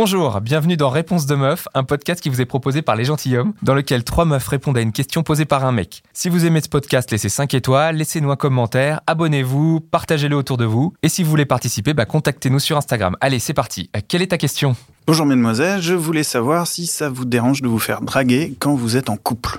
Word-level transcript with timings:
Bonjour, 0.00 0.40
bienvenue 0.40 0.76
dans 0.76 0.90
Réponse 0.90 1.26
de 1.26 1.34
meuf, 1.34 1.66
un 1.74 1.82
podcast 1.82 2.20
qui 2.20 2.28
vous 2.28 2.40
est 2.40 2.46
proposé 2.46 2.82
par 2.82 2.94
les 2.94 3.04
gentilshommes, 3.04 3.52
dans 3.62 3.74
lequel 3.74 4.04
trois 4.04 4.24
meufs 4.24 4.46
répondent 4.46 4.78
à 4.78 4.80
une 4.80 4.92
question 4.92 5.24
posée 5.24 5.44
par 5.44 5.64
un 5.64 5.72
mec. 5.72 6.04
Si 6.12 6.28
vous 6.28 6.46
aimez 6.46 6.60
ce 6.60 6.68
podcast, 6.68 7.10
laissez 7.10 7.28
5 7.28 7.52
étoiles, 7.52 7.96
laissez-nous 7.96 8.30
un 8.30 8.36
commentaire, 8.36 9.00
abonnez-vous, 9.08 9.80
partagez-le 9.80 10.36
autour 10.36 10.56
de 10.56 10.64
vous. 10.64 10.94
Et 11.02 11.08
si 11.08 11.24
vous 11.24 11.30
voulez 11.30 11.46
participer, 11.46 11.94
bah, 11.94 12.04
contactez-nous 12.04 12.60
sur 12.60 12.76
Instagram. 12.76 13.16
Allez, 13.20 13.40
c'est 13.40 13.54
parti. 13.54 13.90
Euh, 13.96 14.00
Quelle 14.06 14.22
est 14.22 14.28
ta 14.28 14.38
question? 14.38 14.76
Bonjour 15.08 15.26
mesdemoiselles, 15.26 15.82
je 15.82 15.94
voulais 15.94 16.22
savoir 16.22 16.68
si 16.68 16.86
ça 16.86 17.08
vous 17.08 17.24
dérange 17.24 17.60
de 17.60 17.66
vous 17.66 17.80
faire 17.80 18.00
draguer 18.00 18.54
quand 18.60 18.76
vous 18.76 18.96
êtes 18.96 19.10
en 19.10 19.16
couple. 19.16 19.58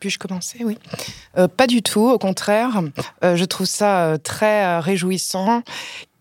Puis-je 0.00 0.18
commencer 0.18 0.64
Oui. 0.64 0.78
Euh, 1.36 1.48
pas 1.48 1.66
du 1.66 1.82
tout, 1.82 2.08
au 2.08 2.18
contraire. 2.18 2.82
Euh, 3.24 3.36
je 3.36 3.44
trouve 3.44 3.66
ça 3.66 4.04
euh, 4.04 4.18
très 4.18 4.78
réjouissant, 4.78 5.62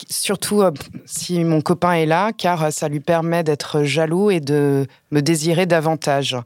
surtout 0.10 0.64
si 1.06 1.44
mon 1.44 1.62
copain 1.62 1.94
est 1.94 2.06
là, 2.06 2.32
car 2.32 2.72
ça 2.72 2.88
lui 2.88 3.00
permet 3.00 3.44
d'être 3.44 3.84
jaloux 3.84 4.32
et 4.32 4.40
de 4.40 4.88
me 5.12 5.22
désirer 5.22 5.66
davantage 5.66 6.38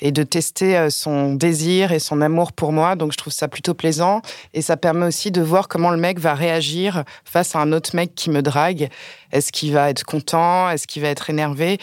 et 0.00 0.12
de 0.12 0.22
tester 0.22 0.90
son 0.90 1.34
désir 1.34 1.92
et 1.92 1.98
son 1.98 2.20
amour 2.20 2.52
pour 2.52 2.72
moi. 2.72 2.96
Donc 2.96 3.12
je 3.12 3.16
trouve 3.16 3.32
ça 3.32 3.48
plutôt 3.48 3.74
plaisant 3.74 4.20
et 4.52 4.62
ça 4.62 4.76
permet 4.76 5.06
aussi 5.06 5.30
de 5.30 5.40
voir 5.40 5.68
comment 5.68 5.90
le 5.90 5.96
mec 5.96 6.18
va 6.18 6.34
réagir 6.34 7.04
face 7.24 7.56
à 7.56 7.60
un 7.60 7.72
autre 7.72 7.96
mec 7.96 8.14
qui 8.14 8.30
me 8.30 8.42
drague. 8.42 8.90
Est-ce 9.32 9.50
qu'il 9.52 9.72
va 9.72 9.88
être 9.88 10.04
content? 10.04 10.68
Est-ce 10.68 10.86
qu'il 10.86 11.02
va 11.02 11.08
être 11.08 11.30
énervé? 11.30 11.78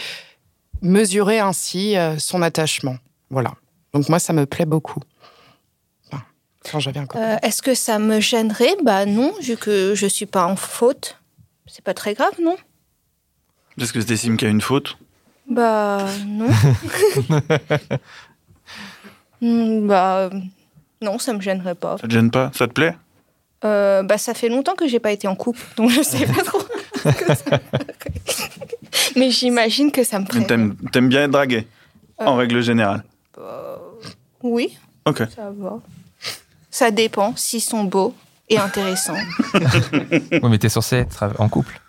Mesurer 0.82 1.40
ainsi 1.40 1.96
son 2.20 2.44
attachement. 2.44 2.98
Voilà. 3.32 3.54
Donc 3.98 4.10
moi, 4.10 4.20
ça 4.20 4.32
me 4.32 4.46
plaît 4.46 4.66
beaucoup. 4.68 5.00
Enfin, 6.12 6.24
quand 6.72 6.80
j'avais 6.80 7.00
un 7.00 7.08
copain. 7.08 7.24
Euh, 7.24 7.38
Est-ce 7.42 7.64
que 7.64 7.74
ça 7.74 7.98
me 7.98 8.20
gênerait? 8.20 8.76
Bah 8.84 9.08
non, 9.08 9.34
vu 9.42 9.58
que 9.58 9.96
je 9.96 10.06
suis 10.06 10.28
pas 10.28 10.46
en 10.46 10.56
faute. 10.56 11.18
C'est 11.66 11.84
pas 11.84 11.96
très 11.96 12.14
grave, 12.14 12.34
non? 12.40 12.56
Est-ce 13.82 13.92
que 13.92 14.00
tu 14.00 14.14
estimes 14.14 14.38
qu'il 14.38 14.48
y 14.48 14.50
a 14.50 14.52
une 14.52 14.62
faute? 14.62 14.98
Bah 15.50 16.06
non. 16.28 16.50
Hmm, 19.42 19.88
bah 19.88 20.30
non, 21.02 21.20
ça 21.20 21.32
me 21.34 21.42
gênerait 21.42 21.76
pas. 21.76 21.98
Ça 22.00 22.08
te 22.08 22.12
gêne 22.14 22.32
pas? 22.32 22.50
Ça 22.56 22.68
te 22.68 22.74
plaît? 22.74 22.96
Euh, 23.66 24.02
bah 24.04 24.18
ça 24.18 24.34
fait 24.34 24.50
longtemps 24.50 24.74
que 24.76 24.88
j'ai 24.88 25.00
pas 25.00 25.12
été 25.12 25.28
en 25.28 25.36
couple, 25.36 25.62
donc 25.76 25.90
je 25.92 26.02
sais 26.02 26.26
pas 26.26 26.44
trop. 26.44 26.62
ça- 27.04 27.60
Mais 29.16 29.30
j'imagine 29.30 29.92
que 29.92 30.04
ça 30.04 30.20
me. 30.20 30.26
T'aimes 30.26 30.76
t'aimes 30.92 31.08
bien 31.10 31.26
être 31.26 31.32
dragué, 31.32 31.68
en 32.18 32.34
Euh. 32.34 32.38
règle 32.38 32.62
générale. 32.62 33.04
Oui, 34.48 34.78
Ok. 35.06 35.24
ça 35.36 35.52
va. 35.52 35.80
Ça 36.72 36.92
dépend 36.92 37.36
s'ils 37.36 37.62
sont 37.62 37.84
beaux 37.84 38.14
et 38.50 38.58
intéressants. 38.58 39.18
Oui, 40.32 40.50
mais 40.50 40.58
t'es 40.60 40.70
censé 40.70 40.98
être 40.98 41.34
en 41.40 41.50
couple. 41.50 41.80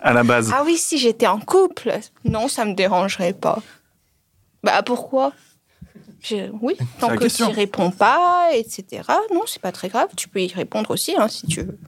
À 0.00 0.12
la 0.12 0.22
base. 0.22 0.50
Ah 0.54 0.62
oui, 0.64 0.76
si 0.76 0.98
j'étais 0.98 1.26
en 1.26 1.40
couple, 1.40 1.98
non, 2.24 2.48
ça 2.48 2.64
me 2.64 2.74
dérangerait 2.74 3.32
pas. 3.32 3.60
Bah 4.62 4.82
pourquoi? 4.82 5.32
Je- 6.22 6.50
Oui, 6.60 6.76
tant 7.00 7.08
la 7.08 7.16
que 7.16 7.22
question. 7.24 7.46
tu 7.46 7.52
y 7.52 7.54
réponds 7.56 7.90
pas, 7.90 8.48
etc. 8.52 9.02
Non, 9.32 9.42
c'est 9.46 9.60
pas 9.62 9.72
très 9.72 9.88
grave. 9.88 10.08
Tu 10.16 10.28
peux 10.28 10.40
y 10.42 10.52
répondre 10.52 10.90
aussi, 10.90 11.14
hein, 11.16 11.28
si 11.28 11.46
tu 11.46 11.62
veux. 11.62 11.78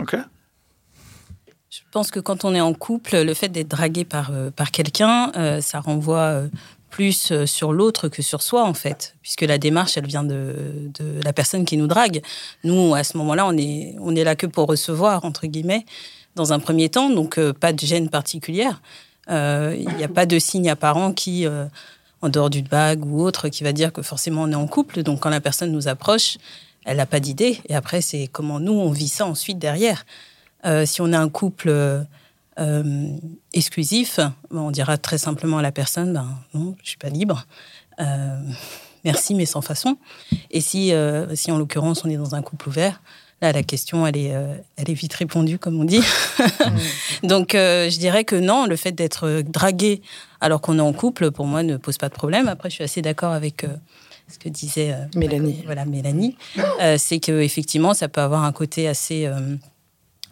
Ok. 0.00 0.16
Je 1.70 1.80
pense 1.90 2.10
que 2.10 2.20
quand 2.20 2.44
on 2.44 2.54
est 2.54 2.60
en 2.60 2.74
couple, 2.74 3.22
le 3.22 3.34
fait 3.34 3.48
d'être 3.48 3.68
dragué 3.68 4.04
par, 4.04 4.30
euh, 4.30 4.50
par 4.50 4.70
quelqu'un, 4.70 5.32
euh, 5.36 5.60
ça 5.60 5.80
renvoie 5.80 6.18
euh, 6.18 6.48
plus 6.90 7.30
euh, 7.32 7.46
sur 7.46 7.72
l'autre 7.72 8.08
que 8.08 8.22
sur 8.22 8.42
soi, 8.42 8.64
en 8.64 8.74
fait, 8.74 9.14
puisque 9.22 9.42
la 9.42 9.58
démarche, 9.58 9.96
elle 9.96 10.06
vient 10.06 10.24
de, 10.24 10.54
la 11.22 11.32
personne 11.32 11.64
qui 11.64 11.76
nous 11.76 11.86
drague. 11.86 12.22
Nous, 12.64 12.94
à 12.94 13.04
ce 13.04 13.16
moment-là, 13.18 13.46
on 13.46 13.56
est, 13.56 13.96
on 14.00 14.14
est 14.14 14.24
là 14.24 14.36
que 14.36 14.46
pour 14.46 14.68
recevoir, 14.68 15.24
entre 15.24 15.46
guillemets, 15.46 15.84
dans 16.34 16.52
un 16.52 16.58
premier 16.58 16.88
temps, 16.88 17.10
donc 17.10 17.38
euh, 17.38 17.52
pas 17.52 17.72
de 17.72 17.80
gêne 17.80 18.08
particulière. 18.08 18.80
Euh, 19.30 19.76
Il 19.78 19.96
n'y 19.96 20.04
a 20.04 20.08
pas 20.08 20.26
de 20.26 20.38
signe 20.38 20.70
apparent 20.70 21.12
qui, 21.12 21.46
en 22.22 22.28
dehors 22.28 22.50
d'une 22.50 22.66
bague 22.66 23.04
ou 23.04 23.22
autre, 23.22 23.48
qui 23.48 23.64
va 23.64 23.72
dire 23.72 23.92
que 23.92 24.02
forcément 24.02 24.42
on 24.42 24.52
est 24.52 24.56
en 24.56 24.66
couple. 24.66 25.02
Donc 25.02 25.20
quand 25.20 25.30
la 25.30 25.40
personne 25.40 25.72
nous 25.72 25.88
approche, 25.88 26.38
elle 26.84 26.98
n'a 26.98 27.06
pas 27.06 27.18
d'idée. 27.18 27.60
Et 27.68 27.74
après, 27.74 28.00
c'est 28.00 28.28
comment 28.30 28.60
nous, 28.60 28.72
on 28.72 28.90
vit 28.90 29.08
ça 29.08 29.26
ensuite 29.26 29.58
derrière. 29.58 30.06
Si 30.84 31.00
on 31.00 31.12
a 31.12 31.18
un 31.18 31.28
couple 31.28 32.06
euh, 32.58 33.08
exclusif, 33.52 34.18
on 34.50 34.70
dira 34.70 34.96
très 34.96 35.18
simplement 35.18 35.58
à 35.58 35.62
la 35.62 35.72
personne, 35.72 36.12
ben 36.14 36.38
non, 36.54 36.74
je 36.82 36.88
suis 36.88 36.96
pas 36.96 37.10
libre. 37.10 37.46
Euh, 38.00 38.38
merci, 39.04 39.34
mais 39.34 39.46
sans 39.46 39.60
façon. 39.60 39.98
Et 40.50 40.60
si, 40.60 40.92
euh, 40.92 41.34
si 41.34 41.52
en 41.52 41.58
l'occurrence 41.58 42.04
on 42.04 42.08
est 42.08 42.16
dans 42.16 42.34
un 42.34 42.42
couple 42.42 42.68
ouvert, 42.68 43.02
là 43.42 43.52
la 43.52 43.62
question 43.62 44.06
elle 44.06 44.16
est, 44.16 44.34
elle 44.76 44.90
est 44.90 44.94
vite 44.94 45.12
répondue 45.12 45.58
comme 45.58 45.78
on 45.78 45.84
dit. 45.84 46.02
Donc 47.22 47.50
je 47.52 47.98
dirais 47.98 48.24
que 48.24 48.36
non, 48.36 48.64
le 48.66 48.76
fait 48.76 48.92
d'être 48.92 49.42
dragué 49.42 50.00
alors 50.40 50.62
qu'on 50.62 50.78
est 50.78 50.82
en 50.82 50.94
couple, 50.94 51.30
pour 51.30 51.46
moi, 51.46 51.62
ne 51.62 51.76
pose 51.76 51.98
pas 51.98 52.08
de 52.08 52.14
problème. 52.14 52.48
Après, 52.48 52.70
je 52.70 52.76
suis 52.76 52.84
assez 52.84 53.02
d'accord 53.02 53.32
avec 53.32 53.66
ce 54.28 54.38
que 54.38 54.48
disait 54.48 54.94
Mélanie. 55.14 55.62
voilà, 55.66 55.84
Mélanie. 55.84 56.36
C'est 56.96 57.20
que 57.20 57.40
effectivement, 57.40 57.92
ça 57.92 58.08
peut 58.08 58.22
avoir 58.22 58.44
un 58.44 58.52
côté 58.52 58.88
assez 58.88 59.30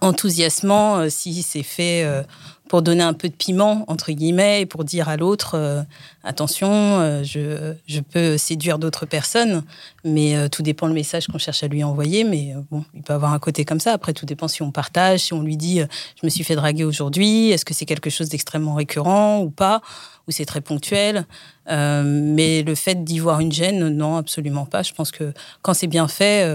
enthousiasmant 0.05 0.99
euh, 0.99 1.09
si 1.09 1.43
c'est 1.43 1.63
fait 1.63 2.05
euh, 2.05 2.23
pour 2.69 2.83
donner 2.83 3.03
un 3.03 3.13
peu 3.13 3.29
de 3.29 3.35
piment 3.35 3.85
entre 3.89 4.13
guillemets 4.13 4.63
et 4.63 4.67
pour 4.67 4.85
dire 4.85 5.09
à 5.09 5.17
l'autre 5.17 5.55
euh, 5.55 5.83
attention, 6.23 7.23
je, 7.23 7.75
je 7.87 8.01
peux 8.01 8.39
séduire 8.39 8.79
d'autres 8.79 9.05
personnes, 9.07 9.63
mais 10.05 10.49
tout 10.49 10.63
dépend 10.63 10.87
le 10.87 10.95
message 10.95 11.27
qu'on 11.27 11.39
cherche 11.39 11.63
à 11.63 11.69
lui 11.69 11.85
envoyer. 11.85 12.25
Mais 12.25 12.55
bon, 12.71 12.83
il 12.95 13.03
peut 13.03 13.13
avoir 13.13 13.35
un 13.35 13.39
côté 13.39 13.67
comme 13.67 13.81
ça. 13.81 13.93
Après, 13.93 14.15
tout 14.15 14.25
dépend 14.25 14.49
si 14.49 14.63
on 14.63 14.73
partage, 14.73 15.21
si 15.21 15.35
on 15.35 15.43
lui 15.43 15.59
dit 15.59 15.81
je 15.81 16.27
me 16.27 16.31
suis 16.31 16.43
fait 16.43 16.57
draguer 16.57 16.85
aujourd'hui, 16.85 17.51
est-ce 17.51 17.67
que 17.67 17.75
c'est 17.75 17.85
quelque 17.85 18.09
chose 18.09 18.31
d'extrêmement 18.31 18.75
récurrent 18.75 19.41
ou 19.41 19.51
pas, 19.51 19.83
ou 20.27 20.31
c'est 20.31 20.47
très 20.47 20.63
ponctuel. 20.63 21.27
Mais 21.69 22.63
le 22.63 22.75
fait 22.75 23.05
d'y 23.05 23.19
voir 23.19 23.41
une 23.41 23.53
gêne, 23.53 23.87
non, 23.89 24.17
absolument 24.17 24.65
pas. 24.65 24.83
Je 24.83 24.95
pense 24.95 25.11
que 25.11 25.35
quand 25.61 25.75
c'est 25.75 25.87
bien 25.87 26.09
fait, 26.09 26.51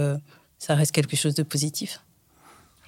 ça 0.58 0.74
reste 0.74 0.92
quelque 0.92 1.16
chose 1.16 1.36
de 1.36 1.44
positif. 1.44 2.02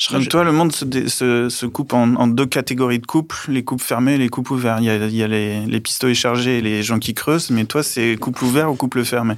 Comme 0.10 0.26
toi, 0.28 0.44
le 0.44 0.52
monde 0.52 0.72
se, 0.72 0.86
dé- 0.86 1.10
se- 1.10 1.50
se 1.50 1.66
coupe 1.66 1.94
en, 1.94 2.16
en 2.16 2.28
deux 2.28 2.46
catégories 2.46 3.00
de 3.00 3.06
couples, 3.06 3.36
les 3.50 3.64
couples 3.64 3.84
fermés 3.84 4.16
et 4.16 4.18
les 4.18 4.30
couples 4.30 4.54
ouverts. 4.54 4.78
Il 4.80 4.86
y 4.86 4.90
a, 4.90 4.96
il 4.96 5.16
y 5.16 5.24
a 5.24 5.28
les, 5.28 5.66
les 5.66 5.80
pistolets 5.80 6.16
chargés 6.16 6.58
et 6.58 6.62
les 6.62 6.82
gens 6.82 6.98
qui 7.00 7.14
creusent, 7.14 7.50
mais 7.52 7.66
toi, 7.66 7.84
c'est 7.84 8.16
couple 8.18 8.44
ouvert 8.46 8.72
ou 8.72 8.76
couple 8.76 9.04
fermé? 9.06 9.36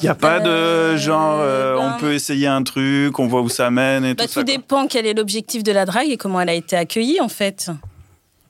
Il 0.00 0.04
n'y 0.04 0.08
a 0.08 0.14
pas 0.14 0.40
Euh, 0.44 0.92
de 0.92 0.96
genre, 0.96 1.38
euh, 1.40 1.76
ben- 1.76 1.94
on 1.96 2.00
peut 2.00 2.12
essayer 2.14 2.46
un 2.46 2.62
truc, 2.62 3.18
on 3.18 3.26
voit 3.26 3.40
où 3.42 3.48
ça 3.48 3.70
mène 3.70 4.04
et 4.04 4.14
Bah, 4.14 4.24
tout 4.24 4.28
tout 4.28 4.34
ça. 4.34 4.44
quoi. 4.44 4.52
dépend 4.56 4.86
quel 4.86 5.06
est 5.06 5.14
l'objectif 5.14 5.62
de 5.62 5.72
la 5.72 5.84
drague 5.84 6.08
et 6.08 6.16
comment 6.16 6.40
elle 6.40 6.48
a 6.50 6.54
été 6.54 6.76
accueillie, 6.76 7.20
en 7.20 7.28
fait. 7.28 7.70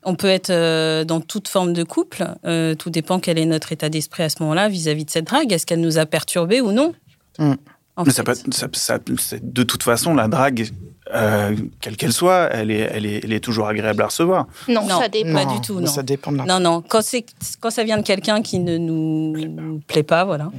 On 0.05 0.15
peut 0.15 0.29
être 0.29 0.51
euh, 0.51 1.05
dans 1.05 1.21
toute 1.21 1.49
forme 1.49 1.73
de 1.73 1.83
couple. 1.85 2.27
Euh, 2.47 2.75
tout 2.75 2.89
dépend 2.91 3.19
quel 3.19 3.39
est 3.39 3.45
notre 3.47 3.73
état 3.73 3.89
d'esprit 3.89 4.23
à 4.23 4.29
ce 4.29 4.37
moment-là 4.41 4.69
vis-à-vis 4.69 5.05
de 5.05 5.11
cette 5.11 5.27
drague. 5.27 5.53
Est-ce 5.53 5.67
qu'elle 5.67 5.81
nous 5.81 5.99
a 5.99 6.07
perturbés 6.07 6.61
ou 6.61 6.71
non? 6.73 6.95
Mm. 7.39 7.55
En 7.99 8.05
Mais 8.05 8.11
fait. 8.11 8.17
ça 8.17 8.25
peut- 8.25 8.35
ça- 8.53 8.69
ça- 8.73 8.99
c'est- 9.19 9.53
de 9.53 9.63
toute 9.65 9.83
façon, 9.83 10.15
la 10.15 10.29
drague, 10.29 10.71
euh, 11.15 11.55
quelle 11.81 11.97
qu'elle 11.97 12.13
soit, 12.13 12.49
elle 12.53 12.71
est, 12.71 12.89
elle, 12.93 13.05
est, 13.07 13.25
elle 13.25 13.33
est 13.33 13.41
toujours 13.41 13.67
agréable 13.69 14.01
à 14.03 14.07
recevoir. 14.07 14.47
Non, 14.69 14.87
Non. 14.87 15.01
ça 15.01 15.09
dépend. 15.09 15.33
Pas 15.35 15.45
Non, 15.45 15.55
du 15.57 15.61
tout, 15.61 15.81
non. 15.81 15.87
Ça 15.87 16.03
dépend 16.05 16.31
de 16.33 16.37
la 16.39 16.45
Non, 16.45 16.61
non. 16.61 16.81
Quand, 16.81 17.03
c'est, 17.03 17.27
quand 17.61 17.71
ça 17.71 17.83
vient 17.85 17.97
de 17.99 18.03
quelqu'un 18.05 18.41
qui 18.41 18.61
ne 18.61 18.79
nous 18.79 19.83
plaît 19.89 20.05
pas, 20.05 20.25
voilà. 20.25 20.51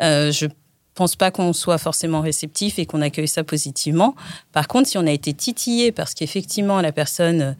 Euh, 0.00 0.32
je 0.32 0.46
pense 0.94 1.14
pas 1.14 1.30
qu'on 1.30 1.52
soit 1.52 1.78
forcément 1.78 2.20
réceptif 2.22 2.78
et 2.78 2.86
qu'on 2.86 3.02
accueille 3.02 3.28
ça 3.28 3.44
positivement. 3.44 4.14
Par 4.52 4.66
contre, 4.66 4.88
si 4.88 4.96
on 4.98 5.06
a 5.06 5.10
été 5.12 5.32
titillé 5.34 5.92
parce 5.92 6.14
qu'effectivement 6.14 6.80
la 6.80 6.90
personne 6.92 7.40
euh, 7.42 7.52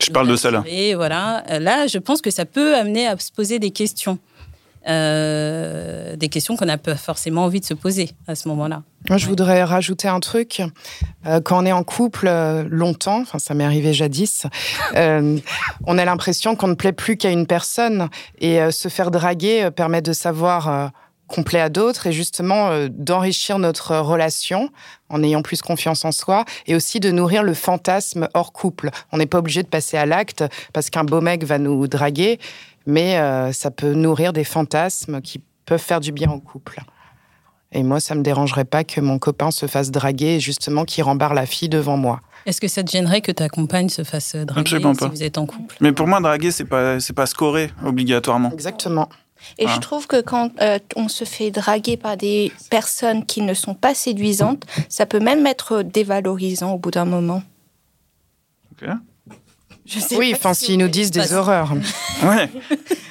Je 0.00 0.10
parle 0.10 0.26
de 0.28 0.36
ça 0.36 0.50
là. 0.50 0.64
Et 0.66 0.94
voilà, 0.94 1.44
là, 1.60 1.86
je 1.86 1.98
pense 1.98 2.20
que 2.20 2.30
ça 2.30 2.46
peut 2.46 2.74
amener 2.74 3.06
à 3.06 3.16
se 3.18 3.30
poser 3.30 3.58
des 3.60 3.70
questions. 3.70 4.18
Euh, 4.86 6.14
des 6.16 6.28
questions 6.28 6.56
qu'on 6.56 6.66
n'a 6.66 6.76
pas 6.76 6.94
forcément 6.94 7.44
envie 7.44 7.60
de 7.60 7.64
se 7.64 7.72
poser 7.72 8.10
à 8.26 8.34
ce 8.34 8.48
moment-là. 8.48 8.82
Moi, 9.08 9.16
je 9.16 9.26
voudrais 9.26 9.64
rajouter 9.64 10.08
un 10.08 10.20
truc. 10.20 10.62
Euh, 11.26 11.40
quand 11.40 11.62
on 11.62 11.66
est 11.66 11.72
en 11.72 11.84
couple 11.84 12.26
euh, 12.28 12.64
longtemps, 12.68 13.24
ça 13.38 13.54
m'est 13.54 13.64
arrivé 13.64 13.94
jadis, 13.94 14.46
on 14.94 15.98
a 15.98 16.04
l'impression 16.04 16.54
qu'on 16.54 16.68
ne 16.68 16.74
plaît 16.74 16.92
plus 16.92 17.16
qu'à 17.16 17.30
une 17.30 17.46
personne. 17.46 18.08
Et 18.38 18.58
se 18.70 18.88
faire 18.88 19.10
draguer 19.10 19.70
permet 19.74 20.02
de 20.02 20.12
savoir 20.12 20.90
euh, 21.30 21.34
complet 21.34 21.60
à 21.60 21.68
d'autres 21.68 22.06
et 22.06 22.12
justement 22.12 22.70
euh, 22.70 22.88
d'enrichir 22.90 23.58
notre 23.58 23.96
relation 23.96 24.70
en 25.08 25.22
ayant 25.22 25.42
plus 25.42 25.62
confiance 25.62 26.04
en 26.04 26.12
soi 26.12 26.44
et 26.66 26.74
aussi 26.74 27.00
de 27.00 27.10
nourrir 27.10 27.42
le 27.42 27.54
fantasme 27.54 28.28
hors 28.34 28.52
couple. 28.52 28.90
On 29.12 29.18
n'est 29.18 29.26
pas 29.26 29.38
obligé 29.38 29.62
de 29.62 29.68
passer 29.68 29.96
à 29.96 30.06
l'acte 30.06 30.44
parce 30.72 30.90
qu'un 30.90 31.04
beau 31.04 31.20
mec 31.20 31.44
va 31.44 31.58
nous 31.58 31.86
draguer, 31.88 32.38
mais 32.86 33.18
euh, 33.18 33.52
ça 33.52 33.70
peut 33.70 33.92
nourrir 33.92 34.32
des 34.32 34.44
fantasmes 34.44 35.20
qui 35.20 35.40
peuvent 35.66 35.80
faire 35.80 36.00
du 36.00 36.12
bien 36.12 36.30
au 36.30 36.40
couple. 36.40 36.80
Et 37.76 37.82
moi, 37.82 37.98
ça 37.98 38.14
me 38.14 38.22
dérangerait 38.22 38.64
pas 38.64 38.84
que 38.84 39.00
mon 39.00 39.18
copain 39.18 39.50
se 39.50 39.66
fasse 39.66 39.90
draguer 39.90 40.36
et 40.36 40.40
justement 40.40 40.84
qu'il 40.84 41.02
rembarre 41.02 41.34
la 41.34 41.44
fille 41.44 41.68
devant 41.68 41.96
moi. 41.96 42.20
Est-ce 42.46 42.60
que 42.60 42.68
ça 42.68 42.84
te 42.84 42.90
gênerait 42.90 43.20
que 43.20 43.32
ta 43.32 43.48
compagne 43.48 43.88
se 43.88 44.04
fasse 44.04 44.36
draguer 44.36 44.60
Absolument 44.60 44.94
si 44.94 45.00
pas. 45.00 45.08
vous 45.08 45.22
êtes 45.24 45.38
en 45.38 45.46
couple? 45.46 45.74
Mais 45.80 45.90
pour 45.90 46.06
moi, 46.06 46.20
draguer, 46.20 46.52
c'est 46.52 46.66
pas, 46.66 47.00
c'est 47.00 47.14
pas 47.14 47.26
scorer 47.26 47.70
obligatoirement. 47.84 48.50
Exactement. 48.52 49.08
Et 49.58 49.66
Ah. 49.68 49.72
je 49.74 49.80
trouve 49.80 50.06
que 50.06 50.20
quand 50.20 50.50
euh, 50.60 50.78
on 50.96 51.08
se 51.08 51.24
fait 51.24 51.50
draguer 51.50 51.96
par 51.96 52.16
des 52.16 52.52
personnes 52.70 53.24
qui 53.26 53.40
ne 53.42 53.54
sont 53.54 53.74
pas 53.74 53.94
séduisantes, 53.94 54.64
ça 54.88 55.06
peut 55.06 55.20
même 55.20 55.46
être 55.46 55.82
dévalorisant 55.82 56.72
au 56.72 56.78
bout 56.78 56.90
d'un 56.90 57.04
moment. 57.04 57.42
Ok. 58.72 58.88
Je 59.86 60.00
sais 60.00 60.16
Oui, 60.16 60.32
enfin, 60.34 60.54
si 60.54 60.66
s'ils 60.66 60.78
nous 60.78 60.88
disent 60.88 61.10
des 61.10 61.32
horreurs. 61.34 61.72
Ouais. 62.22 62.48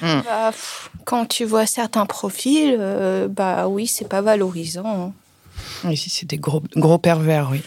Bah, 0.02 0.50
pff, 0.50 0.90
quand 1.04 1.24
tu 1.26 1.44
vois 1.46 1.64
certains 1.66 2.04
profils, 2.04 2.76
euh, 2.78 3.26
bah 3.28 3.68
oui, 3.68 3.86
c'est 3.86 4.08
pas 4.08 4.20
valorisant. 4.20 5.12
hein. 5.84 5.90
Ici, 5.90 6.10
c'est 6.10 6.26
des 6.26 6.36
gros, 6.36 6.62
gros 6.76 6.98
pervers, 6.98 7.48
oui. 7.50 7.62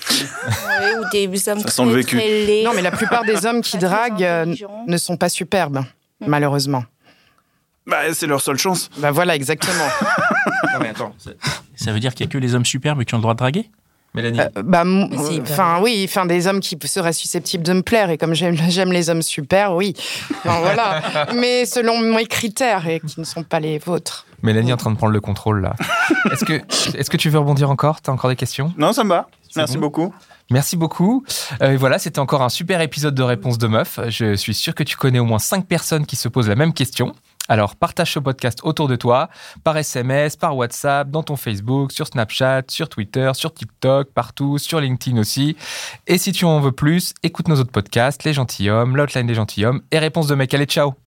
Ouais, 0.67 0.93
ou 0.99 1.03
des 1.11 1.49
hommes 1.49 1.63
très, 1.63 1.85
vécu. 1.85 2.17
très 2.17 2.45
laids. 2.45 2.63
Non, 2.63 2.71
mais 2.75 2.81
la 2.83 2.91
plupart 2.91 3.23
des 3.23 3.45
hommes 3.47 3.61
qui 3.61 3.77
draguent 3.77 4.23
euh, 4.23 4.53
ne 4.85 4.97
sont 4.97 5.17
pas 5.17 5.29
superbes, 5.29 5.83
malheureusement. 6.27 6.83
Bah, 7.87 8.13
c'est 8.13 8.27
leur 8.27 8.41
seule 8.41 8.57
chance. 8.57 8.89
Bah 8.97 9.11
voilà, 9.11 9.35
exactement. 9.35 9.73
Non, 10.73 10.79
mais 10.81 10.89
attends. 10.89 11.13
Ça 11.75 11.91
veut 11.91 11.99
dire 11.99 12.13
qu'il 12.13 12.25
y 12.25 12.29
a 12.29 12.31
que 12.31 12.37
les 12.37 12.53
hommes 12.55 12.65
superbes 12.65 13.03
qui 13.03 13.13
ont 13.13 13.17
le 13.17 13.21
droit 13.21 13.33
de 13.33 13.39
draguer 13.39 13.69
Mélanie. 14.13 14.39
Euh, 14.39 14.63
bah, 14.63 14.83
enfin, 15.41 15.79
oui, 15.81 16.05
enfin, 16.07 16.25
des 16.25 16.47
hommes 16.47 16.59
qui 16.59 16.77
seraient 16.85 17.13
susceptibles 17.13 17.63
de 17.63 17.73
me 17.73 17.81
plaire. 17.81 18.09
Et 18.09 18.17
comme 18.17 18.33
j'aime 18.33 18.57
j'aime 18.69 18.91
les 18.91 19.09
hommes 19.09 19.21
super, 19.21 19.75
oui. 19.75 19.93
Enfin, 20.31 20.59
voilà. 20.59 21.01
Mais 21.35 21.65
selon 21.65 21.99
mes 21.99 22.25
critères 22.25 22.87
et 22.87 22.99
qui 22.99 23.19
ne 23.19 23.25
sont 23.25 23.43
pas 23.43 23.59
les 23.59 23.77
vôtres. 23.77 24.25
Mélanie 24.43 24.69
est 24.69 24.73
en 24.73 24.77
train 24.77 24.91
de 24.91 24.97
prendre 24.97 25.13
le 25.13 25.21
contrôle 25.21 25.61
là. 25.61 25.75
Est-ce 26.31 26.45
que, 26.45 26.53
est-ce 26.97 27.09
que 27.09 27.17
tu 27.17 27.29
veux 27.29 27.39
rebondir 27.39 27.69
encore? 27.69 28.01
T'as 28.01 28.11
encore 28.11 28.29
des 28.29 28.35
questions? 28.35 28.73
Non, 28.77 28.93
ça 28.93 29.03
me 29.03 29.09
va. 29.09 29.27
Merci 29.55 29.75
bon 29.75 29.81
beaucoup. 29.81 30.13
Merci 30.49 30.77
beaucoup. 30.77 31.25
Euh, 31.61 31.71
et 31.71 31.77
voilà, 31.77 31.99
c'était 31.99 32.19
encore 32.19 32.41
un 32.41 32.49
super 32.49 32.81
épisode 32.81 33.15
de 33.15 33.23
Réponse 33.23 33.57
de 33.57 33.67
Meuf. 33.67 33.99
Je 34.07 34.35
suis 34.35 34.53
sûr 34.53 34.75
que 34.75 34.83
tu 34.83 34.95
connais 34.95 35.19
au 35.19 35.25
moins 35.25 35.39
5 35.39 35.65
personnes 35.65 36.05
qui 36.05 36.15
se 36.15 36.27
posent 36.27 36.47
la 36.47 36.55
même 36.55 36.73
question. 36.73 37.13
Alors 37.47 37.75
partage 37.75 38.13
ce 38.13 38.19
podcast 38.19 38.59
autour 38.63 38.87
de 38.87 38.95
toi, 38.95 39.29
par 39.63 39.77
SMS, 39.77 40.35
par 40.35 40.55
WhatsApp, 40.55 41.09
dans 41.09 41.23
ton 41.23 41.35
Facebook, 41.35 41.91
sur 41.91 42.07
Snapchat, 42.07 42.63
sur 42.69 42.89
Twitter, 42.89 43.31
sur 43.33 43.53
TikTok, 43.53 44.11
partout, 44.13 44.57
sur 44.57 44.79
LinkedIn 44.79 45.17
aussi. 45.17 45.55
Et 46.07 46.17
si 46.17 46.31
tu 46.31 46.45
en 46.45 46.59
veux 46.59 46.71
plus, 46.71 47.13
écoute 47.23 47.47
nos 47.47 47.59
autres 47.59 47.71
podcasts, 47.71 48.23
Les 48.23 48.33
Gentilhommes, 48.33 48.95
l'Outline 48.95 49.27
des 49.27 49.35
Gentilhommes 49.35 49.81
et 49.91 49.99
Réponse 49.99 50.27
de 50.27 50.35
Mec. 50.35 50.53
Allez, 50.53 50.65
ciao 50.65 51.06